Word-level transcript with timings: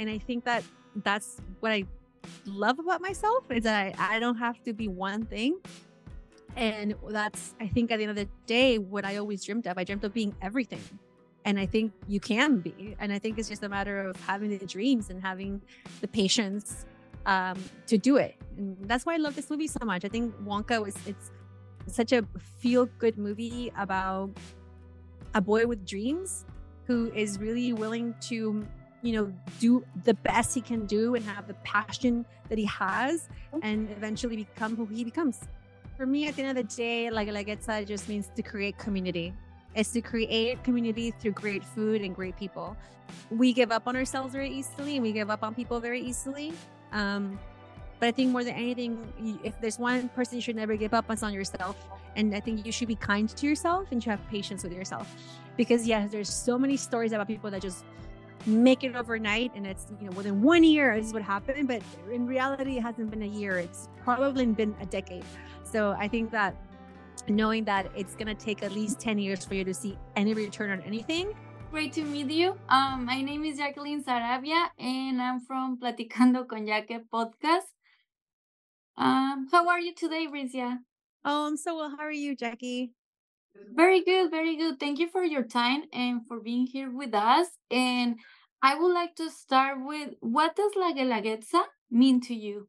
And 0.00 0.08
I 0.08 0.18
think 0.18 0.44
that 0.46 0.64
that's 1.04 1.40
what 1.60 1.70
I 1.70 1.84
love 2.46 2.78
about 2.78 3.02
myself 3.02 3.44
is 3.50 3.64
that 3.64 3.94
I, 3.98 4.16
I 4.16 4.18
don't 4.18 4.38
have 4.38 4.60
to 4.64 4.72
be 4.72 4.88
one 4.88 5.26
thing. 5.26 5.60
And 6.56 6.94
that's, 7.08 7.54
I 7.60 7.68
think 7.68 7.92
at 7.92 7.98
the 7.98 8.04
end 8.04 8.10
of 8.10 8.16
the 8.16 8.28
day, 8.46 8.78
what 8.78 9.04
I 9.04 9.18
always 9.18 9.44
dreamed 9.44 9.66
of. 9.66 9.76
I 9.76 9.84
dreamt 9.84 10.02
of 10.02 10.14
being 10.14 10.34
everything. 10.40 10.82
And 11.44 11.60
I 11.60 11.66
think 11.66 11.92
you 12.08 12.18
can 12.18 12.60
be. 12.60 12.96
And 12.98 13.12
I 13.12 13.18
think 13.18 13.38
it's 13.38 13.50
just 13.50 13.62
a 13.62 13.68
matter 13.68 14.00
of 14.00 14.16
having 14.22 14.56
the 14.56 14.66
dreams 14.66 15.10
and 15.10 15.22
having 15.22 15.60
the 16.00 16.08
patience 16.08 16.86
um, 17.26 17.62
to 17.86 17.98
do 17.98 18.16
it. 18.16 18.36
And 18.56 18.76
that's 18.88 19.04
why 19.04 19.14
I 19.14 19.18
love 19.18 19.36
this 19.36 19.50
movie 19.50 19.68
so 19.68 19.84
much. 19.84 20.06
I 20.06 20.08
think 20.08 20.34
Wonka 20.42 20.82
was, 20.82 20.96
it's 21.06 21.30
such 21.86 22.12
a 22.12 22.26
feel 22.58 22.86
good 22.98 23.18
movie 23.18 23.70
about 23.78 24.30
a 25.34 25.42
boy 25.42 25.66
with 25.66 25.86
dreams 25.86 26.46
who 26.86 27.12
is 27.12 27.38
really 27.38 27.74
willing 27.74 28.14
to 28.22 28.66
you 29.02 29.12
know 29.12 29.32
do 29.58 29.84
the 30.04 30.14
best 30.14 30.54
he 30.54 30.60
can 30.60 30.86
do 30.86 31.14
and 31.14 31.24
have 31.24 31.46
the 31.46 31.54
passion 31.64 32.24
that 32.48 32.58
he 32.58 32.66
has 32.66 33.28
and 33.62 33.90
eventually 33.90 34.36
become 34.36 34.76
who 34.76 34.86
he 34.86 35.04
becomes. 35.04 35.40
For 35.96 36.06
me 36.06 36.28
at 36.28 36.36
the 36.36 36.42
end 36.42 36.58
of 36.58 36.68
the 36.68 36.76
day 36.76 37.10
like 37.10 37.28
like 37.28 37.48
it 37.48 37.62
said 37.62 37.86
just 37.86 38.08
means 38.08 38.30
to 38.36 38.42
create 38.42 38.78
community. 38.78 39.32
Is 39.74 39.92
to 39.92 40.00
create 40.00 40.62
community 40.64 41.12
through 41.12 41.32
great 41.32 41.64
food 41.64 42.02
and 42.02 42.14
great 42.14 42.36
people. 42.36 42.76
We 43.30 43.52
give 43.52 43.70
up 43.70 43.86
on 43.86 43.94
ourselves 43.96 44.32
very 44.32 44.50
easily 44.50 44.96
and 44.96 45.02
we 45.02 45.12
give 45.12 45.30
up 45.30 45.42
on 45.42 45.54
people 45.54 45.78
very 45.78 46.00
easily. 46.00 46.52
Um, 46.92 47.38
but 48.00 48.08
i 48.08 48.10
think 48.10 48.32
more 48.32 48.42
than 48.42 48.54
anything 48.54 48.98
if 49.44 49.60
there's 49.60 49.78
one 49.78 50.08
person 50.08 50.36
you 50.36 50.40
should 50.40 50.56
never 50.56 50.74
give 50.74 50.94
up 50.94 51.04
on 51.08 51.14
it's 51.14 51.22
on 51.22 51.32
yourself. 51.32 51.76
And 52.16 52.34
i 52.34 52.40
think 52.40 52.66
you 52.66 52.72
should 52.72 52.88
be 52.88 52.96
kind 52.96 53.28
to 53.28 53.46
yourself 53.46 53.92
and 53.92 54.04
you 54.04 54.10
have 54.10 54.26
patience 54.28 54.64
with 54.64 54.72
yourself. 54.72 55.06
Because 55.56 55.86
yes 55.86 56.10
there's 56.10 56.32
so 56.32 56.58
many 56.58 56.76
stories 56.76 57.12
about 57.12 57.28
people 57.28 57.50
that 57.50 57.62
just 57.62 57.84
make 58.46 58.84
it 58.84 58.96
overnight 58.96 59.52
and 59.54 59.66
it's 59.66 59.86
you 60.00 60.08
know 60.08 60.16
within 60.16 60.40
one 60.40 60.64
year 60.64 60.96
this 60.96 61.06
is 61.06 61.12
what 61.12 61.22
happened 61.22 61.68
but 61.68 61.82
in 62.12 62.26
reality 62.26 62.78
it 62.78 62.82
hasn't 62.82 63.10
been 63.10 63.22
a 63.22 63.26
year. 63.26 63.58
It's 63.58 63.88
probably 64.02 64.46
been 64.46 64.74
a 64.80 64.86
decade. 64.86 65.24
So 65.64 65.94
i 65.98 66.08
think 66.08 66.30
that 66.30 66.54
knowing 67.28 67.64
that 67.64 67.90
it's 67.94 68.14
going 68.14 68.26
to 68.26 68.34
take 68.34 68.62
at 68.62 68.72
least 68.72 68.98
10 68.98 69.18
years 69.18 69.44
for 69.44 69.54
you 69.54 69.64
to 69.64 69.74
see 69.74 69.96
any 70.16 70.32
return 70.32 70.70
on 70.70 70.80
anything. 70.82 71.34
Great 71.70 71.92
to 71.92 72.02
meet 72.02 72.30
you. 72.30 72.56
Um, 72.68 73.04
my 73.04 73.20
name 73.22 73.44
is 73.44 73.58
jacqueline 73.58 74.02
sarabia 74.02 74.68
and 74.78 75.20
i'm 75.20 75.40
from 75.40 75.78
platicando 75.78 76.46
con 76.46 76.66
Jacque 76.66 77.04
podcast. 77.12 77.68
Um, 78.96 79.48
how 79.50 79.68
are 79.68 79.80
you 79.80 79.94
today 79.94 80.26
Bricia? 80.26 80.78
Oh 81.24 81.46
i'm 81.46 81.56
so 81.56 81.76
well. 81.76 81.90
How 81.90 82.04
are 82.04 82.12
you 82.12 82.34
jackie 82.34 82.92
very 83.54 84.02
good, 84.04 84.30
very 84.30 84.56
good. 84.56 84.78
Thank 84.78 84.98
you 84.98 85.08
for 85.08 85.24
your 85.24 85.42
time 85.42 85.84
and 85.92 86.26
for 86.26 86.40
being 86.40 86.66
here 86.66 86.90
with 86.90 87.14
us. 87.14 87.46
And 87.70 88.16
I 88.62 88.78
would 88.78 88.92
like 88.92 89.14
to 89.16 89.30
start 89.30 89.78
with 89.84 90.10
what 90.20 90.54
does 90.56 90.72
La 90.76 90.92
Guelaguetza 90.92 91.62
mean 91.90 92.20
to 92.22 92.34
you? 92.34 92.68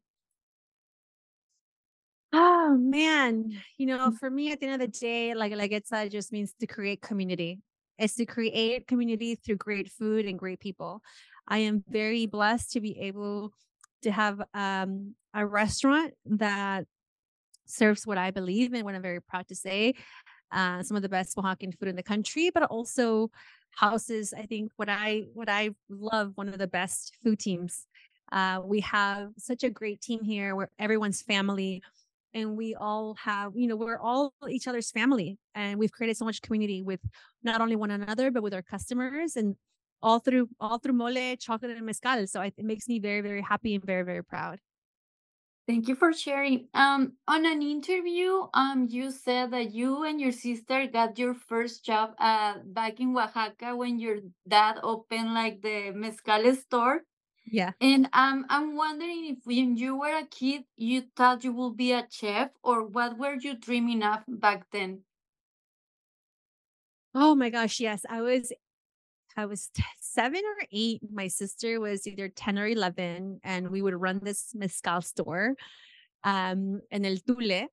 Oh 2.32 2.76
man, 2.78 3.52
you 3.76 3.84
know, 3.84 4.10
for 4.10 4.30
me 4.30 4.52
at 4.52 4.60
the 4.60 4.66
end 4.66 4.80
of 4.80 4.80
the 4.80 4.98
day, 4.98 5.34
La 5.34 5.46
Guelaguetza 5.46 6.10
just 6.10 6.32
means 6.32 6.54
to 6.60 6.66
create 6.66 7.02
community. 7.02 7.58
It's 7.98 8.14
to 8.14 8.24
create 8.24 8.86
community 8.86 9.34
through 9.34 9.56
great 9.56 9.90
food 9.90 10.24
and 10.24 10.38
great 10.38 10.60
people. 10.60 11.02
I 11.46 11.58
am 11.58 11.84
very 11.88 12.26
blessed 12.26 12.72
to 12.72 12.80
be 12.80 12.98
able 13.00 13.52
to 14.02 14.10
have 14.10 14.40
um, 14.54 15.14
a 15.34 15.46
restaurant 15.46 16.14
that 16.24 16.86
serves 17.66 18.06
what 18.06 18.18
I 18.18 18.30
believe 18.30 18.72
in, 18.72 18.84
what 18.84 18.94
I'm 18.94 19.02
very 19.02 19.20
proud 19.20 19.48
to 19.48 19.54
say 19.54 19.94
uh, 20.52 20.82
some 20.82 20.96
of 20.96 21.02
the 21.02 21.08
best 21.08 21.36
Oaxacan 21.36 21.76
food 21.78 21.88
in 21.88 21.96
the 21.96 22.02
country, 22.02 22.50
but 22.50 22.62
also 22.64 23.30
houses. 23.70 24.34
I 24.36 24.46
think 24.46 24.72
what 24.76 24.88
I 24.88 25.24
what 25.34 25.48
I 25.48 25.70
love 25.88 26.32
one 26.34 26.48
of 26.48 26.58
the 26.58 26.66
best 26.66 27.16
food 27.24 27.38
teams. 27.38 27.86
Uh, 28.30 28.60
we 28.64 28.80
have 28.80 29.30
such 29.36 29.62
a 29.62 29.70
great 29.70 30.00
team 30.00 30.22
here 30.22 30.56
where 30.56 30.70
everyone's 30.78 31.20
family 31.22 31.82
and 32.34 32.56
we 32.56 32.74
all 32.74 33.14
have 33.14 33.52
you 33.54 33.66
know 33.66 33.76
we're 33.76 33.98
all 33.98 34.32
each 34.48 34.66
other's 34.66 34.90
family 34.90 35.38
and 35.54 35.78
we've 35.78 35.92
created 35.92 36.16
so 36.16 36.24
much 36.24 36.40
community 36.40 36.82
with 36.82 37.00
not 37.42 37.60
only 37.60 37.76
one 37.76 37.90
another 37.90 38.30
but 38.30 38.42
with 38.42 38.54
our 38.54 38.62
customers 38.62 39.36
and 39.36 39.56
all 40.02 40.18
through 40.18 40.48
all 40.60 40.78
through 40.78 40.94
mole 40.94 41.36
chocolate 41.36 41.76
and 41.76 41.84
mezcal 41.84 42.26
so 42.26 42.40
it 42.40 42.54
makes 42.58 42.88
me 42.88 42.98
very 42.98 43.20
very 43.20 43.42
happy 43.42 43.74
and 43.74 43.84
very 43.84 44.02
very 44.02 44.24
proud 44.24 44.58
Thank 45.66 45.86
you 45.88 45.94
for 45.94 46.12
sharing. 46.12 46.68
Um, 46.74 47.14
on 47.28 47.46
an 47.46 47.62
interview, 47.62 48.46
um, 48.52 48.86
you 48.90 49.10
said 49.12 49.52
that 49.52 49.72
you 49.72 50.02
and 50.04 50.20
your 50.20 50.32
sister 50.32 50.86
got 50.88 51.18
your 51.18 51.34
first 51.34 51.84
job 51.84 52.14
uh 52.18 52.58
back 52.64 52.98
in 53.00 53.16
Oaxaca 53.16 53.74
when 53.76 53.98
your 53.98 54.18
dad 54.46 54.78
opened 54.82 55.34
like 55.34 55.62
the 55.62 55.92
mezcal 55.94 56.54
store. 56.56 57.02
Yeah. 57.44 57.72
And 57.80 58.08
um, 58.12 58.46
I'm 58.50 58.76
wondering 58.76 59.26
if 59.26 59.46
when 59.46 59.76
you 59.76 59.96
were 59.96 60.16
a 60.16 60.26
kid, 60.26 60.64
you 60.76 61.02
thought 61.16 61.44
you 61.44 61.52
would 61.54 61.76
be 61.76 61.92
a 61.92 62.06
chef, 62.10 62.50
or 62.62 62.84
what 62.86 63.18
were 63.18 63.34
you 63.34 63.54
dreaming 63.56 64.02
of 64.02 64.24
back 64.28 64.70
then? 64.72 65.04
Oh 67.14 67.34
my 67.34 67.50
gosh, 67.50 67.80
yes. 67.80 68.04
I 68.08 68.20
was 68.22 68.52
I 69.36 69.46
was 69.46 69.70
t- 69.74 69.82
seven 70.00 70.42
or 70.44 70.66
eight. 70.72 71.00
My 71.12 71.28
sister 71.28 71.80
was 71.80 72.06
either 72.06 72.28
10 72.28 72.58
or 72.58 72.66
11, 72.66 73.40
and 73.42 73.70
we 73.70 73.82
would 73.82 73.94
run 73.94 74.20
this 74.22 74.52
mezcal 74.54 75.00
store 75.00 75.54
um, 76.24 76.80
in 76.90 77.04
El 77.04 77.16
Tule. 77.16 77.68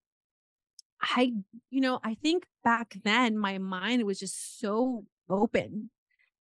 I, 1.02 1.34
you 1.70 1.82
know, 1.82 2.00
I 2.04 2.16
think 2.16 2.46
back 2.64 2.96
then 3.04 3.38
my 3.38 3.58
mind 3.58 4.04
was 4.04 4.20
just 4.20 4.60
so 4.60 5.06
open. 5.30 5.90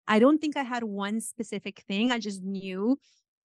I 0.07 0.19
don't 0.19 0.39
think 0.39 0.57
I 0.57 0.63
had 0.63 0.83
one 0.83 1.21
specific 1.21 1.83
thing. 1.87 2.11
I 2.11 2.19
just 2.19 2.43
knew 2.43 2.99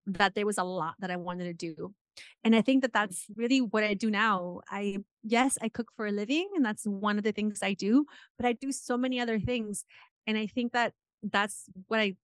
that 0.07 0.35
there 0.35 0.47
was 0.47 0.59
a 0.59 0.65
lot 0.65 0.95
that 0.99 1.11
I 1.11 1.17
wanted 1.17 1.45
to 1.45 1.75
do. 1.75 1.95
And 2.43 2.57
I 2.57 2.63
think 2.63 2.83
that 2.83 2.93
that's 2.93 3.27
really 3.37 3.61
what 3.61 3.85
I 3.85 3.95
do 3.95 4.11
now. 4.11 4.61
I, 4.71 4.99
yes, 5.23 5.57
I 5.63 5.69
cook 5.69 5.93
for 5.97 6.07
a 6.07 6.13
living, 6.13 6.49
and 6.57 6.65
that's 6.65 6.85
one 6.85 7.17
of 7.17 7.25
the 7.25 7.33
things 7.33 7.61
I 7.63 7.75
do, 7.75 8.07
but 8.37 8.47
I 8.47 8.55
do 8.55 8.73
so 8.73 8.97
many 8.97 9.21
other 9.21 9.39
things. 9.39 9.85
And 10.27 10.37
I 10.37 10.47
think 10.47 10.73
that 10.73 10.95
that's 11.23 11.65
what 11.87 12.01
I 12.01 12.15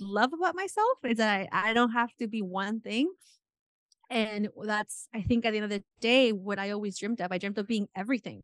love 0.00 0.32
about 0.32 0.54
myself 0.54 0.98
is 1.04 1.18
that 1.18 1.48
I, 1.52 1.70
I 1.70 1.72
don't 1.72 1.92
have 1.92 2.14
to 2.16 2.26
be 2.26 2.42
one 2.42 2.80
thing. 2.80 3.12
And 4.10 4.48
that's, 4.62 5.08
I 5.14 5.22
think 5.22 5.44
at 5.44 5.52
the 5.52 5.58
end 5.58 5.64
of 5.64 5.70
the 5.70 5.82
day, 6.00 6.32
what 6.32 6.58
I 6.58 6.70
always 6.70 6.98
dreamed 6.98 7.20
of. 7.20 7.32
I 7.32 7.38
dreamt 7.38 7.58
of 7.58 7.66
being 7.66 7.88
everything. 7.96 8.42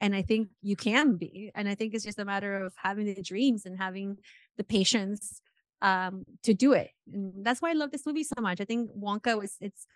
And 0.00 0.14
I 0.14 0.22
think 0.22 0.48
you 0.62 0.76
can 0.76 1.16
be. 1.16 1.50
And 1.54 1.68
I 1.68 1.74
think 1.74 1.94
it's 1.94 2.04
just 2.04 2.18
a 2.18 2.24
matter 2.24 2.62
of 2.62 2.74
having 2.76 3.06
the 3.06 3.22
dreams 3.22 3.64
and 3.64 3.78
having 3.78 4.18
the 4.58 4.64
patience 4.64 5.40
um, 5.80 6.24
to 6.42 6.52
do 6.54 6.72
it. 6.72 6.90
And 7.12 7.44
that's 7.44 7.62
why 7.62 7.70
I 7.70 7.74
love 7.74 7.92
this 7.92 8.04
movie 8.04 8.24
so 8.24 8.40
much. 8.40 8.60
I 8.60 8.64
think 8.64 8.90
Wonka 8.98 9.38
was, 9.38 9.56
it's 9.60 9.86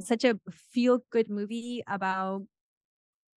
such 0.00 0.24
a 0.24 0.38
feel 0.50 1.00
good 1.10 1.28
movie 1.28 1.82
about 1.86 2.42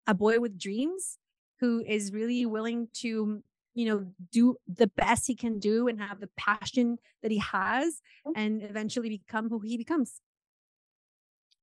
a 0.05 0.13
boy 0.13 0.39
with 0.39 0.59
dreams 0.59 1.17
who 1.59 1.83
is 1.87 2.11
really 2.11 2.45
willing 2.45 2.89
to 2.93 3.41
you 3.73 3.85
know 3.85 4.05
do 4.31 4.55
the 4.67 4.87
best 4.87 5.27
he 5.27 5.35
can 5.35 5.59
do 5.59 5.87
and 5.87 5.99
have 5.99 6.19
the 6.19 6.29
passion 6.37 6.97
that 7.21 7.31
he 7.31 7.39
has 7.39 8.01
mm. 8.27 8.33
and 8.35 8.63
eventually 8.63 9.09
become 9.09 9.49
who 9.49 9.59
he 9.59 9.77
becomes 9.77 10.21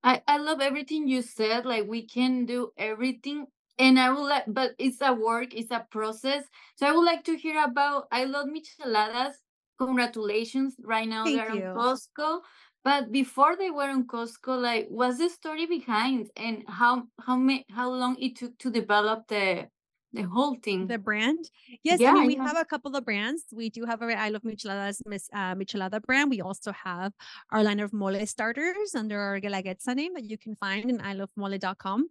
I, 0.03 0.21
I 0.27 0.37
love 0.37 0.61
everything 0.61 1.07
you 1.07 1.21
said. 1.21 1.65
Like 1.65 1.87
we 1.87 2.07
can 2.07 2.45
do 2.45 2.71
everything. 2.77 3.45
And 3.77 3.99
I 3.99 4.11
would 4.11 4.27
like, 4.27 4.43
but 4.47 4.71
it's 4.77 5.01
a 5.01 5.13
work, 5.13 5.53
it's 5.53 5.71
a 5.71 5.85
process. 5.89 6.43
So 6.75 6.87
I 6.87 6.91
would 6.91 7.05
like 7.05 7.23
to 7.25 7.37
hear 7.37 7.63
about 7.63 8.07
I 8.11 8.25
love 8.25 8.47
micheladas. 8.47 9.33
Congratulations. 9.79 10.75
Right 10.83 11.07
now 11.07 11.23
Thank 11.25 11.37
they're 11.37 11.55
you. 11.55 11.65
on 11.65 11.75
Costco. 11.75 12.41
But 12.83 13.11
before 13.11 13.55
they 13.55 13.69
were 13.69 13.89
on 13.89 14.07
Costco, 14.07 14.59
like 14.59 14.87
what's 14.89 15.19
the 15.19 15.29
story 15.29 15.67
behind 15.67 16.29
and 16.35 16.63
how 16.67 17.03
how 17.19 17.35
ma- 17.35 17.65
how 17.69 17.91
long 17.91 18.17
it 18.19 18.37
took 18.37 18.57
to 18.59 18.71
develop 18.71 19.27
the 19.27 19.67
the 20.13 20.23
whole 20.23 20.55
thing. 20.63 20.87
the 20.87 20.97
brand? 20.97 21.39
Yes 21.83 21.99
i 21.99 22.03
Yeah, 22.03 22.13
mean 22.13 22.27
we 22.27 22.35
yeah. 22.35 22.47
have 22.47 22.57
a 22.57 22.65
couple 22.65 22.95
of 22.95 23.05
brands. 23.05 23.43
We 23.51 23.69
do 23.69 23.85
have 23.85 24.01
our 24.01 24.11
i 24.11 24.29
love 24.29 24.43
micheladas 24.43 25.01
Miss 25.05 25.29
uh, 25.33 25.55
michelada 25.55 26.01
brand. 26.01 26.29
We 26.29 26.41
also 26.41 26.71
have 26.71 27.13
our 27.51 27.63
line 27.63 27.79
of 27.79 27.93
mole 27.93 28.25
starters 28.25 28.95
under 28.95 29.19
our 29.19 29.39
Guelaguetza 29.39 29.95
name 29.95 30.13
that 30.15 30.25
you 30.29 30.37
can 30.37 30.55
find 30.55 30.89
in 30.89 30.97
ilovemole.com 30.99 32.09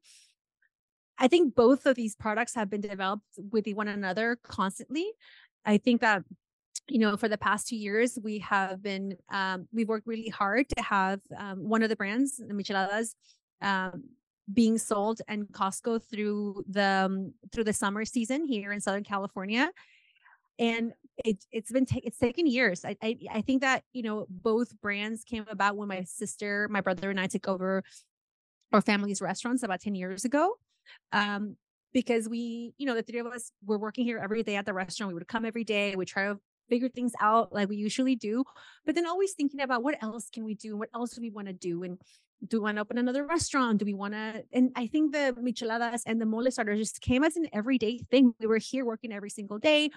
i 1.19 1.29
think 1.29 1.55
both 1.55 1.85
of 1.87 1.94
these 1.97 2.14
products 2.17 2.55
have 2.55 2.69
been 2.70 2.81
developed 2.81 3.29
with 3.52 3.67
one 3.81 3.88
another 3.88 4.38
constantly. 4.43 5.06
I 5.67 5.76
think 5.76 6.00
that 6.00 6.23
you 6.88 6.99
know 6.99 7.17
for 7.17 7.29
the 7.29 7.37
past 7.38 7.69
two 7.69 7.76
years 7.76 8.19
we 8.29 8.38
have 8.38 8.82
been 8.82 9.17
um, 9.31 9.69
we've 9.73 9.88
worked 9.88 10.06
really 10.06 10.29
hard 10.43 10.64
to 10.76 10.82
have 10.82 11.20
um, 11.37 11.58
one 11.69 11.82
of 11.85 11.88
the 11.91 11.97
brands 11.97 12.38
the 12.38 12.55
micheladas 12.55 13.08
um, 13.61 14.05
being 14.52 14.79
sold 14.79 15.20
in 15.29 15.47
Costco 15.47 16.02
through 16.02 16.64
the 16.69 17.06
um, 17.06 17.35
through 17.52 17.64
the 17.64 17.73
summer 17.73 18.05
season 18.05 18.47
here 18.47 18.73
in 18.73 18.81
Southern 18.81 19.05
California. 19.05 19.70
And 20.58 20.93
it 21.25 21.44
it's 21.52 21.73
been 21.73 21.87
ta- 21.87 22.00
it's 22.02 22.19
taken 22.19 22.47
years. 22.47 22.85
I, 22.85 22.97
I 23.02 23.19
I 23.31 23.41
think 23.41 23.62
that 23.62 23.85
you 23.93 24.02
know 24.02 24.26
both 24.29 24.79
brands 24.81 25.25
came 25.25 25.47
about 25.50 25.76
when 25.76 25.88
my 25.88 26.02
sister, 26.05 26.69
my 26.70 26.81
brother, 26.81 27.11
and 27.11 27.20
I 27.20 27.26
took 27.26 27.49
over 27.49 27.82
our 28.73 28.81
family's 28.81 29.20
restaurants 29.20 29.62
about 29.62 29.81
ten 29.81 29.94
years 29.94 30.25
ago. 30.25 30.55
Um, 31.12 31.56
because 31.93 32.29
we, 32.29 32.73
you 32.79 32.87
know, 32.87 32.94
the 32.94 33.02
three 33.02 33.19
of 33.19 33.26
us 33.26 33.50
were 33.64 33.79
working 33.79 34.05
here 34.05 34.19
every 34.23 34.43
day 34.43 34.56
at 34.56 34.64
the 34.64 34.73
restaurant. 34.73 35.08
We 35.08 35.14
would 35.14 35.26
come 35.26 35.44
every 35.44 35.64
day. 35.64 35.97
We 35.97 36.05
try 36.05 36.26
to 36.26 36.38
figure 36.70 36.88
things 36.88 37.12
out 37.20 37.52
like 37.52 37.69
we 37.69 37.76
usually 37.76 38.17
do, 38.17 38.44
but 38.87 38.94
then 38.94 39.06
always 39.06 39.32
thinking 39.32 39.61
about 39.61 39.82
what 39.82 40.02
else 40.02 40.31
can 40.31 40.44
we 40.44 40.55
do? 40.55 40.76
What 40.76 40.88
else 40.94 41.11
do 41.11 41.20
we 41.20 41.31
want 41.31 41.49
to 41.49 41.52
do? 41.52 41.82
And 41.82 41.99
do 42.46 42.56
we 42.56 42.62
want 42.64 42.76
to 42.76 42.81
open 42.81 42.96
another 42.96 43.26
restaurant? 43.26 43.78
Do 43.78 43.84
we 43.84 43.93
want 43.93 44.14
to? 44.14 44.44
And 44.52 44.70
I 44.75 44.87
think 44.87 45.12
the 45.12 45.34
micheladas 45.38 46.02
and 46.06 46.20
the 46.20 46.26
mole 46.26 46.50
starter 46.50 46.75
just 46.76 47.02
came 47.02 47.22
as 47.22 47.37
an 47.37 47.49
everyday 47.52 47.99
thing. 47.99 48.32
We 48.40 48.46
were 48.46 48.58
here 48.58 48.87
working 48.87 49.12
every 49.12 49.31
single 49.31 49.58
day 49.58 49.90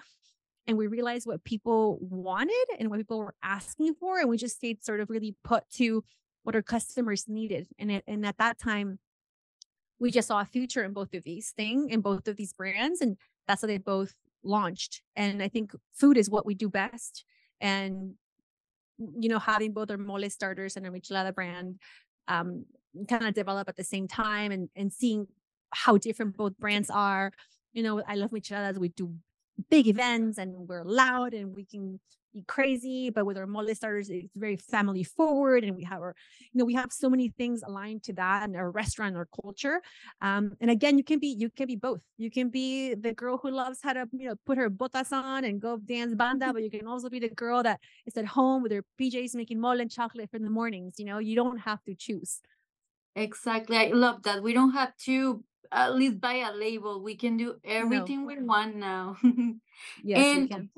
and 0.66 0.76
we 0.76 0.86
realized 0.86 1.26
what 1.26 1.44
people 1.44 1.98
wanted 2.02 2.66
and 2.78 2.90
what 2.90 2.98
people 2.98 3.18
were 3.18 3.34
asking 3.42 3.94
for. 3.94 4.18
And 4.18 4.28
we 4.28 4.36
just 4.36 4.56
stayed 4.56 4.84
sort 4.84 5.00
of 5.00 5.10
really 5.10 5.36
put 5.44 5.64
to 5.74 6.04
what 6.42 6.54
our 6.54 6.62
customers 6.62 7.24
needed. 7.28 7.68
And, 7.78 7.90
it, 7.90 8.04
and 8.06 8.26
at 8.26 8.38
that 8.38 8.58
time, 8.58 8.98
we 9.98 10.10
just 10.10 10.28
saw 10.28 10.40
a 10.40 10.44
future 10.44 10.84
in 10.84 10.92
both 10.92 11.14
of 11.14 11.24
these 11.24 11.52
things, 11.56 11.90
in 11.90 12.00
both 12.00 12.28
of 12.28 12.36
these 12.36 12.52
brands. 12.52 13.00
And 13.00 13.16
that's 13.46 13.62
how 13.62 13.68
they 13.68 13.78
both 13.78 14.14
launched. 14.44 15.02
And 15.16 15.42
I 15.42 15.48
think 15.48 15.72
food 15.94 16.16
is 16.16 16.30
what 16.30 16.46
we 16.46 16.54
do 16.54 16.68
best. 16.68 17.24
And, 17.60 18.14
you 18.98 19.28
know, 19.28 19.38
having 19.38 19.72
both 19.72 19.90
our 19.90 19.96
mole 19.96 20.28
starters 20.30 20.76
and 20.76 20.86
our 20.86 20.92
michelada 20.92 21.34
brand 21.34 21.80
um, 22.28 22.64
kind 23.08 23.26
of 23.26 23.34
develop 23.34 23.68
at 23.68 23.76
the 23.76 23.84
same 23.84 24.08
time 24.08 24.52
and, 24.52 24.68
and 24.76 24.92
seeing 24.92 25.26
how 25.72 25.96
different 25.96 26.36
both 26.36 26.56
brands 26.58 26.90
are. 26.90 27.32
You 27.72 27.82
know, 27.82 28.02
I 28.06 28.14
love 28.14 28.30
micheladas. 28.30 28.78
We 28.78 28.90
do 28.90 29.14
big 29.70 29.86
events 29.86 30.38
and 30.38 30.52
we're 30.68 30.84
loud 30.84 31.34
and 31.34 31.54
we 31.54 31.64
can 31.64 32.00
be 32.32 32.42
crazy 32.48 33.10
but 33.10 33.24
with 33.24 33.38
our 33.38 33.46
mole 33.46 33.72
starters 33.74 34.10
it's 34.10 34.36
very 34.36 34.56
family 34.56 35.04
forward 35.04 35.62
and 35.62 35.76
we 35.76 35.84
have 35.84 36.00
our 36.00 36.16
you 36.52 36.58
know 36.58 36.64
we 36.64 36.74
have 36.74 36.90
so 36.92 37.08
many 37.08 37.28
things 37.28 37.62
aligned 37.64 38.02
to 38.02 38.12
that 38.12 38.42
and 38.42 38.56
our 38.56 38.70
restaurant 38.72 39.16
our 39.16 39.28
culture. 39.42 39.80
Um 40.20 40.56
and 40.60 40.68
again 40.70 40.98
you 40.98 41.04
can 41.04 41.20
be 41.20 41.28
you 41.28 41.48
can 41.48 41.66
be 41.66 41.76
both. 41.76 42.00
You 42.18 42.30
can 42.30 42.48
be 42.48 42.94
the 42.94 43.12
girl 43.12 43.38
who 43.38 43.50
loves 43.50 43.78
how 43.82 43.92
to 43.92 44.08
you 44.12 44.28
know 44.28 44.34
put 44.44 44.58
her 44.58 44.68
botas 44.68 45.12
on 45.12 45.44
and 45.44 45.60
go 45.60 45.76
dance 45.76 46.14
banda 46.16 46.52
but 46.52 46.62
you 46.62 46.70
can 46.70 46.86
also 46.88 47.08
be 47.08 47.20
the 47.20 47.28
girl 47.28 47.62
that 47.62 47.78
is 48.04 48.16
at 48.16 48.26
home 48.26 48.62
with 48.62 48.72
her 48.72 48.84
pjs 49.00 49.34
making 49.34 49.60
mole 49.60 49.80
and 49.80 49.90
chocolate 49.90 50.28
for 50.30 50.40
the 50.40 50.50
mornings 50.50 50.94
you 50.98 51.04
know? 51.04 51.18
You 51.18 51.36
don't 51.36 51.58
have 51.58 51.82
to 51.84 51.94
choose. 51.94 52.40
Exactly. 53.16 53.76
I 53.76 53.90
love 53.92 54.24
that. 54.24 54.42
We 54.42 54.52
don't 54.52 54.72
have 54.72 54.96
to 55.04 55.44
at 55.72 55.94
least 55.94 56.20
buy 56.20 56.34
a 56.34 56.52
label. 56.52 57.02
We 57.02 57.16
can 57.16 57.36
do 57.36 57.56
everything 57.64 58.22
no. 58.22 58.26
we 58.26 58.42
want 58.42 58.76
now. 58.76 59.16
yes, 60.04 60.48
and 60.50 60.68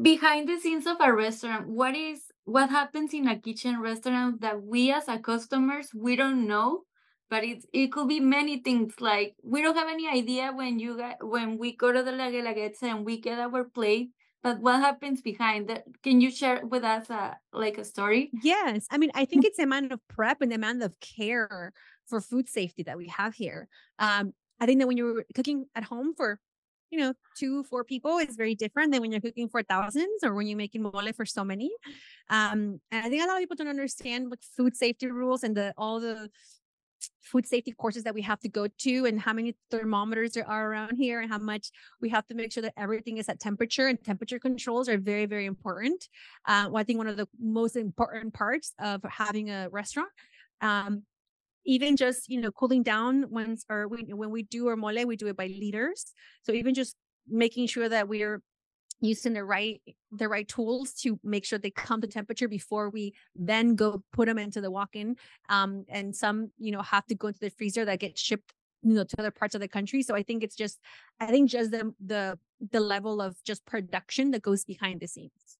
behind 0.00 0.48
the 0.48 0.58
scenes 0.58 0.86
of 0.86 0.96
a 1.00 1.12
restaurant, 1.12 1.68
what 1.68 1.94
is 1.94 2.22
what 2.44 2.70
happens 2.70 3.14
in 3.14 3.28
a 3.28 3.38
kitchen 3.38 3.80
restaurant 3.80 4.40
that 4.40 4.62
we 4.62 4.92
as 4.92 5.08
a 5.08 5.18
customers 5.18 5.88
we 5.94 6.16
don't 6.16 6.46
know, 6.46 6.82
but 7.30 7.44
it 7.44 7.64
it 7.72 7.92
could 7.92 8.08
be 8.08 8.20
many 8.20 8.58
things. 8.58 8.94
Like 9.00 9.34
we 9.42 9.62
don't 9.62 9.76
have 9.76 9.88
any 9.88 10.08
idea 10.08 10.52
when 10.54 10.78
you 10.78 10.96
get 10.96 11.18
when 11.20 11.58
we 11.58 11.76
go 11.76 11.92
to 11.92 12.02
the 12.02 12.12
La 12.12 12.28
Guelaguetza 12.28 12.84
and 12.84 13.04
we 13.04 13.20
get 13.20 13.38
our 13.38 13.64
plate. 13.64 14.10
But 14.42 14.60
what 14.60 14.80
happens 14.80 15.22
behind 15.22 15.68
that? 15.68 15.84
Can 16.02 16.20
you 16.20 16.30
share 16.30 16.66
with 16.66 16.84
us 16.84 17.08
a 17.08 17.38
like 17.52 17.78
a 17.78 17.84
story? 17.84 18.30
Yes, 18.42 18.86
I 18.90 18.98
mean 18.98 19.10
I 19.14 19.24
think 19.24 19.44
it's 19.44 19.56
the 19.56 19.62
amount 19.64 19.92
of 19.92 20.00
prep 20.08 20.42
and 20.42 20.50
the 20.50 20.56
amount 20.56 20.82
of 20.82 20.92
care 21.00 21.72
for 22.06 22.20
food 22.20 22.48
safety 22.48 22.82
that 22.84 22.96
we 22.96 23.08
have 23.08 23.34
here. 23.34 23.68
Um, 23.98 24.32
I 24.60 24.66
think 24.66 24.80
that 24.80 24.86
when 24.86 24.96
you're 24.96 25.24
cooking 25.34 25.66
at 25.74 25.84
home 25.84 26.14
for, 26.16 26.38
you 26.90 26.98
know, 26.98 27.14
two, 27.36 27.64
four 27.64 27.84
people 27.84 28.18
is 28.18 28.36
very 28.36 28.54
different 28.54 28.92
than 28.92 29.00
when 29.00 29.10
you're 29.10 29.20
cooking 29.20 29.48
for 29.48 29.62
thousands 29.62 30.22
or 30.22 30.34
when 30.34 30.46
you're 30.46 30.56
making 30.56 30.82
mole 30.82 31.12
for 31.16 31.26
so 31.26 31.44
many. 31.44 31.70
Um, 32.30 32.80
and 32.90 33.04
I 33.04 33.08
think 33.08 33.22
a 33.22 33.26
lot 33.26 33.36
of 33.36 33.40
people 33.40 33.56
don't 33.56 33.68
understand 33.68 34.30
like 34.30 34.42
food 34.56 34.76
safety 34.76 35.10
rules 35.10 35.42
and 35.42 35.56
the 35.56 35.74
all 35.76 36.00
the 36.00 36.30
food 37.22 37.46
safety 37.46 37.72
courses 37.72 38.04
that 38.04 38.14
we 38.14 38.22
have 38.22 38.40
to 38.40 38.48
go 38.48 38.66
to 38.78 39.06
and 39.06 39.20
how 39.20 39.32
many 39.32 39.56
thermometers 39.70 40.32
there 40.32 40.48
are 40.48 40.70
around 40.70 40.96
here 40.96 41.20
and 41.20 41.30
how 41.30 41.38
much 41.38 41.70
we 42.00 42.08
have 42.08 42.26
to 42.26 42.34
make 42.34 42.52
sure 42.52 42.62
that 42.62 42.72
everything 42.76 43.18
is 43.18 43.28
at 43.28 43.40
temperature 43.40 43.86
and 43.88 44.02
temperature 44.04 44.38
controls 44.38 44.88
are 44.88 44.98
very 44.98 45.26
very 45.26 45.46
important 45.46 46.08
uh, 46.46 46.66
well, 46.70 46.80
i 46.80 46.84
think 46.84 46.98
one 46.98 47.06
of 47.06 47.16
the 47.16 47.28
most 47.40 47.76
important 47.76 48.32
parts 48.32 48.72
of 48.78 49.02
having 49.04 49.50
a 49.50 49.68
restaurant 49.70 50.08
um, 50.60 51.02
even 51.64 51.96
just 51.96 52.28
you 52.28 52.40
know 52.40 52.50
cooling 52.50 52.82
down 52.82 53.26
once 53.30 53.64
or 53.68 53.88
we, 53.88 54.02
when 54.12 54.30
we 54.30 54.42
do 54.42 54.68
our 54.68 54.76
mole 54.76 55.06
we 55.06 55.16
do 55.16 55.26
it 55.26 55.36
by 55.36 55.46
liters. 55.46 56.12
So 56.42 56.52
even 56.52 56.74
just 56.74 56.96
making 57.28 57.66
sure 57.68 57.88
that 57.88 58.08
we're 58.08 58.42
using 59.00 59.32
the 59.32 59.44
right 59.44 59.80
the 60.12 60.28
right 60.28 60.48
tools 60.48 60.92
to 60.92 61.18
make 61.22 61.44
sure 61.44 61.58
they 61.58 61.70
come 61.70 62.00
to 62.00 62.06
temperature 62.06 62.48
before 62.48 62.90
we 62.90 63.12
then 63.34 63.74
go 63.74 64.02
put 64.12 64.26
them 64.26 64.38
into 64.38 64.60
the 64.60 64.70
walk-in. 64.70 65.16
Um 65.48 65.84
and 65.88 66.14
some 66.14 66.50
you 66.58 66.72
know 66.72 66.82
have 66.82 67.06
to 67.06 67.14
go 67.14 67.28
into 67.28 67.40
the 67.40 67.50
freezer 67.50 67.84
that 67.84 68.00
get 68.00 68.18
shipped 68.18 68.52
you 68.82 68.94
know 68.94 69.04
to 69.04 69.16
other 69.18 69.30
parts 69.30 69.54
of 69.54 69.60
the 69.60 69.68
country. 69.68 70.02
So 70.02 70.14
i 70.14 70.22
think 70.22 70.42
it's 70.42 70.56
just 70.56 70.78
i 71.20 71.26
think 71.26 71.50
just 71.50 71.70
the 71.70 71.92
the 72.04 72.38
the 72.70 72.80
level 72.80 73.20
of 73.20 73.36
just 73.44 73.64
production 73.66 74.30
that 74.30 74.42
goes 74.42 74.64
behind 74.64 75.00
the 75.00 75.06
scenes 75.06 75.58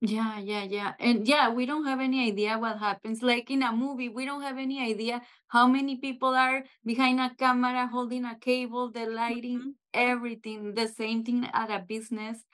yeah, 0.00 0.38
yeah, 0.38 0.62
yeah. 0.64 0.92
And 1.00 1.26
yeah, 1.26 1.48
we 1.48 1.64
don't 1.64 1.86
have 1.86 2.00
any 2.00 2.28
idea 2.28 2.58
what 2.58 2.78
happens. 2.78 3.22
Like 3.22 3.50
in 3.50 3.62
a 3.62 3.72
movie, 3.72 4.08
we 4.10 4.26
don't 4.26 4.42
have 4.42 4.58
any 4.58 4.80
idea 4.80 5.22
how 5.48 5.66
many 5.66 5.96
people 5.96 6.34
are 6.34 6.64
behind 6.84 7.18
a 7.20 7.34
camera 7.34 7.86
holding 7.86 8.24
a 8.24 8.36
cable, 8.38 8.90
the 8.90 9.06
lighting, 9.06 9.60
Mhm. 9.60 9.74
everything. 9.94 10.74
The 10.74 10.86
same 10.88 11.24
thing 11.24 11.46
at 11.52 11.70
a 11.70 11.78
business. 11.80 12.44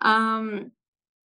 Um, 0.00 0.72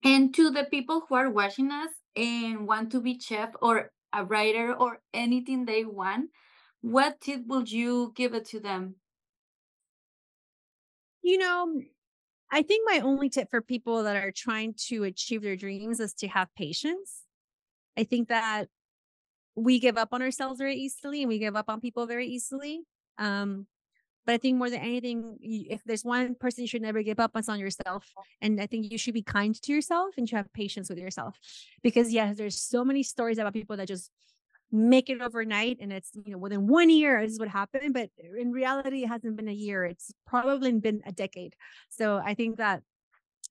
and 0.05 0.34
to 0.34 0.50
the 0.50 0.64
people 0.64 1.06
who 1.08 1.14
are 1.17 1.31
watching 1.31 1.70
us 1.73 1.93
and 2.17 2.67
want 2.69 2.93
to 2.93 3.00
be 3.00 3.19
chef 3.20 3.50
or 3.62 3.93
a 4.12 4.25
writer 4.25 4.75
or 4.75 5.02
anything 5.14 5.64
they 5.67 5.84
want, 5.84 6.31
what 6.82 7.20
tip 7.20 7.46
would 7.46 7.70
you 7.72 8.12
give 8.17 8.34
it 8.34 8.46
to 8.46 8.61
them? 8.61 8.96
you 11.22 11.38
know 11.38 11.81
I 12.50 12.62
think 12.62 12.88
my 12.90 13.00
only 13.00 13.28
tip 13.28 13.50
for 13.50 13.60
people 13.60 14.04
that 14.04 14.16
are 14.16 14.31
trying 14.31 14.75
to 14.88 15.04
achieve 15.04 15.43
their 15.43 15.56
dreams 15.56 16.00
is 16.00 16.14
to 16.14 16.28
have 16.28 16.48
patience. 16.56 17.22
I 17.96 18.04
think 18.04 18.28
that 18.28 18.69
we 19.56 19.81
give 19.81 19.96
up 19.96 20.10
on 20.12 20.22
ourselves 20.22 20.58
very 20.58 20.76
easily 20.76 21.22
and 21.22 21.28
we 21.28 21.38
give 21.38 21.56
up 21.56 21.69
on 21.69 21.81
people 21.81 22.06
very 22.06 22.28
easily. 22.28 22.82
Um, 23.19 23.66
but 24.26 24.34
I 24.34 24.38
think 24.38 24.58
more 24.58 24.69
than 24.69 24.81
anything, 24.81 25.38
if 25.40 25.82
there's 25.84 26.04
one 26.04 26.34
person 26.34 26.62
you 26.62 26.69
should 26.69 26.82
never 26.82 27.02
give 27.02 27.20
up, 27.20 27.31
on, 27.34 27.38
it's 27.38 27.48
on 27.48 27.60
yourself. 27.60 28.12
And 28.43 28.60
I 28.60 28.66
think 28.66 28.90
you 28.90 28.98
should 28.98 29.14
be 29.14 29.22
kind 29.22 29.54
to 29.62 29.72
yourself 29.72 30.14
and 30.19 30.31
you 30.31 30.37
have 30.37 30.52
patience 30.52 30.88
with 30.88 30.98
yourself. 30.98 31.38
Because 31.82 32.12
yes, 32.12 32.37
there's 32.37 32.60
so 32.60 32.84
many 32.84 33.04
stories 33.04 33.38
about 33.38 33.54
people 33.54 33.76
that 33.76 33.87
just 33.87 34.10
make 34.73 35.09
it 35.09 35.23
overnight 35.23 35.79
and 35.81 35.93
it's 35.93 36.11
you 36.25 36.33
know 36.33 36.39
within 36.39 36.67
one 36.67 36.91
year 36.91 37.23
this 37.23 37.33
is 37.33 37.39
what 37.39 37.49
happened 37.49 37.95
but 37.95 38.11
in 38.39 38.51
reality 38.51 39.05
it 39.05 39.09
hasn't 39.09 39.37
been 39.37 39.49
a 39.49 39.53
year 39.53 39.85
it's 39.85 40.13
probably 40.27 40.73
been 40.73 41.01
a 41.07 41.13
decade. 41.13 41.55
So 41.89 42.21
i 42.25 42.35
think 42.35 42.57
that 42.59 42.83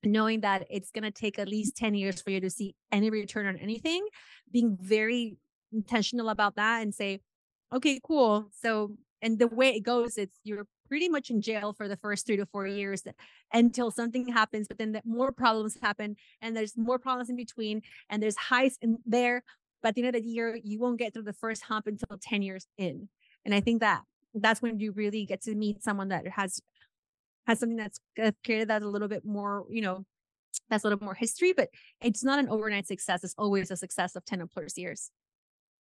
knowing 0.04 0.40
that 0.42 0.66
it's 0.70 0.90
going 0.90 1.04
to 1.04 1.10
take 1.10 1.38
at 1.38 1.48
least 1.48 1.76
10 1.76 1.94
years 1.94 2.20
for 2.20 2.30
you 2.30 2.40
to 2.40 2.50
see 2.50 2.74
any 2.92 3.10
return 3.10 3.46
on 3.46 3.56
anything 3.56 4.06
being 4.52 4.76
very 4.80 5.36
intentional 5.72 6.28
about 6.28 6.56
that 6.56 6.82
and 6.82 6.94
say 6.94 7.20
okay 7.74 7.98
cool. 8.04 8.48
So 8.52 8.92
and 9.22 9.38
the 9.38 9.48
way 9.48 9.70
it 9.70 9.80
goes 9.80 10.18
it's 10.18 10.38
you're 10.44 10.66
pretty 10.88 11.08
much 11.08 11.30
in 11.30 11.40
jail 11.40 11.72
for 11.72 11.88
the 11.88 11.96
first 11.96 12.26
three 12.26 12.36
to 12.36 12.46
four 12.46 12.66
years 12.66 13.02
until 13.52 13.90
something 13.90 14.28
happens 14.28 14.68
but 14.68 14.78
then 14.78 14.92
the 14.92 15.02
more 15.04 15.32
problems 15.32 15.76
happen 15.82 16.16
and 16.40 16.56
there's 16.56 16.76
more 16.76 16.98
problems 16.98 17.28
in 17.28 17.36
between 17.36 17.82
and 18.08 18.22
there's 18.22 18.36
highs 18.36 18.78
in 18.80 18.98
there 19.04 19.42
but 19.82 19.90
at 19.90 19.94
the 19.94 20.06
end 20.06 20.16
of 20.16 20.22
the 20.22 20.28
year, 20.28 20.58
you 20.62 20.78
won't 20.78 20.98
get 20.98 21.12
through 21.12 21.24
the 21.24 21.32
first 21.32 21.62
hump 21.62 21.86
until 21.86 22.18
10 22.20 22.42
years 22.42 22.66
in. 22.78 23.08
And 23.44 23.54
I 23.54 23.60
think 23.60 23.80
that 23.80 24.02
that's 24.34 24.60
when 24.60 24.78
you 24.80 24.92
really 24.92 25.24
get 25.24 25.42
to 25.42 25.54
meet 25.54 25.82
someone 25.82 26.08
that 26.08 26.26
has 26.28 26.60
has 27.46 27.60
something 27.60 27.76
that's 27.76 28.00
uh, 28.22 28.32
created 28.44 28.68
that's 28.68 28.84
a 28.84 28.88
little 28.88 29.08
bit 29.08 29.24
more, 29.24 29.64
you 29.70 29.80
know, 29.80 30.04
that's 30.68 30.84
a 30.84 30.88
little 30.88 31.04
more 31.04 31.14
history, 31.14 31.52
but 31.52 31.68
it's 32.00 32.24
not 32.24 32.38
an 32.38 32.48
overnight 32.48 32.86
success. 32.86 33.22
It's 33.22 33.34
always 33.38 33.70
a 33.70 33.76
success 33.76 34.16
of 34.16 34.24
10 34.24 34.48
plus 34.52 34.76
years. 34.76 35.10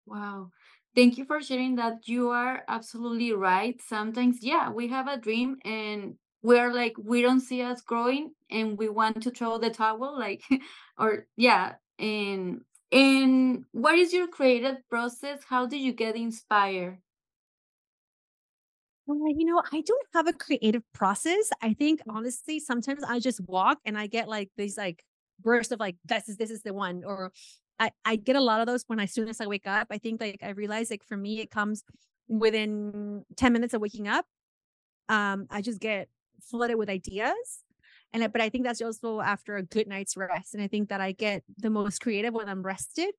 Wow. 0.07 0.51
Thank 0.95 1.19
you 1.19 1.25
for 1.25 1.41
sharing 1.41 1.77
that. 1.77 2.07
You 2.07 2.31
are 2.31 2.63
absolutely 2.69 3.33
right. 3.33 3.81
Sometimes, 3.81 4.39
yeah, 4.43 4.71
we 4.71 4.89
have 4.89 5.09
a 5.09 5.17
dream 5.17 5.57
and 5.65 6.17
we're 6.43 6.73
like, 6.73 6.95
we 7.03 7.23
don't 7.23 7.41
see 7.41 7.63
us 7.63 7.81
growing 7.81 8.33
and 8.51 8.79
we 8.79 8.89
want 8.89 9.23
to 9.23 9.31
throw 9.31 9.59
the 9.59 9.71
towel, 9.71 10.19
like, 10.19 10.43
or 10.99 11.27
yeah. 11.37 11.73
And 11.99 12.61
and 12.93 13.65
what 13.73 13.99
is 13.99 14.13
your 14.13 14.29
creative 14.29 14.77
process? 14.89 15.41
How 15.49 15.67
do 15.67 15.77
you 15.77 15.93
get 15.93 16.17
inspired? 16.17 16.99
Well, 19.07 19.19
you 19.37 19.45
know, 19.45 19.63
I 19.73 19.83
don't 19.83 20.07
have 20.15 20.29
a 20.29 20.33
creative 20.33 20.83
process. 20.95 21.51
I 21.61 21.75
think 21.75 22.01
honestly, 22.09 22.59
sometimes 22.59 23.03
I 23.05 23.21
just 23.21 23.41
walk 23.43 23.79
and 23.85 23.99
I 23.99 24.07
get 24.07 24.29
like 24.29 24.51
these 24.57 24.79
like 24.79 25.05
bursts 25.41 25.73
of 25.73 25.81
like 25.81 25.97
this 26.05 26.29
is 26.29 26.37
this 26.37 26.51
is 26.51 26.63
the 26.63 26.73
one, 26.73 27.03
or 27.05 27.33
I 27.79 27.91
I 28.05 28.17
get 28.17 28.37
a 28.37 28.41
lot 28.41 28.61
of 28.61 28.67
those 28.67 28.85
when 28.87 29.01
I, 29.01 29.05
as 29.05 29.13
soon 29.13 29.29
as 29.29 29.41
I 29.41 29.47
wake 29.47 29.67
up. 29.67 29.89
I 29.91 29.99
think 29.99 30.21
like 30.21 30.41
I 30.43 30.51
realize 30.51 30.91
like 30.91 31.05
for 31.05 31.17
me 31.19 31.41
it 31.41 31.51
comes 31.51 31.85
within 32.29 33.25
ten 33.37 33.53
minutes 33.53 33.75
of 33.75 33.83
waking 33.83 34.09
up. 34.09 34.25
Um, 35.09 35.47
I 35.51 35.61
just 35.61 35.81
get 35.81 36.09
flooded 36.41 36.77
with 36.77 36.89
ideas 36.89 37.64
and 38.15 38.33
but 38.33 38.41
I 38.41 38.49
think 38.49 38.65
that's 38.65 38.81
also 38.81 39.21
after 39.21 39.57
a 39.57 39.63
good 39.63 39.89
night's 39.89 40.17
rest. 40.17 40.55
And 40.55 40.63
I 40.63 40.69
think 40.69 40.89
that 40.89 41.01
I 41.01 41.13
get 41.13 41.43
the 41.59 41.69
most 41.69 42.01
creative 42.01 42.33
when 42.33 42.49
I'm 42.49 42.63
rested, 42.63 43.13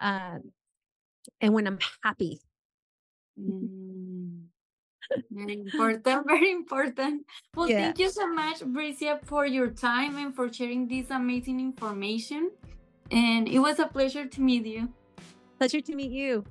um, 0.00 0.50
and 1.40 1.52
when 1.52 1.66
I'm 1.66 1.78
happy. 2.02 2.40
Mm. 3.38 4.46
Very 5.30 5.60
important, 5.60 6.26
very 6.26 6.50
important. 6.52 7.26
Well, 7.54 7.68
Yeah. 7.68 7.82
thank 7.82 7.98
you 7.98 8.10
so 8.10 8.26
much, 8.32 8.60
Bricia, 8.60 9.24
for 9.24 9.46
your 9.46 9.70
time 9.70 10.16
and 10.16 10.34
for 10.34 10.52
sharing 10.52 10.86
this 10.88 11.10
amazing 11.10 11.60
information. 11.60 12.50
And 13.10 13.48
it 13.48 13.58
was 13.58 13.78
a 13.78 13.86
pleasure 13.86 14.26
to 14.26 14.40
meet 14.40 14.66
you. 14.66 14.88
Pleasure 15.58 15.80
to 15.80 15.94
meet 15.94 16.10
you. 16.12 16.44